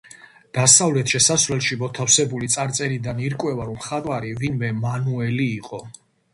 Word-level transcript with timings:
დასავლეთ 0.57 1.13
შესასვლელში 1.15 1.77
მოთავსებული 1.81 2.51
წარწერიდან 2.55 3.23
ირკვევა, 3.27 3.71
რომ 3.71 3.79
მხატვარი 3.83 4.35
ვინმე 4.43 4.75
მანუელი 4.83 5.51
იყო. 5.63 5.85